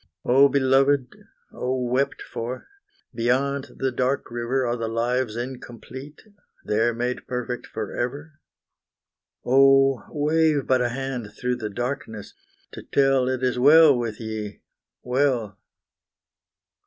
Oh, 0.25 0.49
beloved 0.49 1.15
oh, 1.53 1.79
wept 1.79 2.23
for! 2.23 2.67
beyond 3.13 3.73
the 3.77 3.91
dark 3.91 4.31
river 4.31 4.65
Are 4.65 4.75
the 4.75 4.87
lives 4.87 5.35
incomplete, 5.35 6.23
there 6.65 6.91
made 6.91 7.27
perfect 7.27 7.67
forever? 7.67 8.39
Oh, 9.45 10.01
wave 10.09 10.65
but 10.65 10.81
a 10.81 10.89
hand 10.89 11.31
through 11.33 11.57
the 11.57 11.69
darkness, 11.69 12.33
to 12.71 12.81
tell 12.81 13.27
It 13.29 13.43
is 13.43 13.59
well 13.59 13.95
with 13.95 14.19
ye 14.19 14.61
well. 15.03 15.59